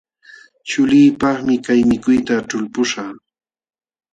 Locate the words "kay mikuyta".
1.65-2.35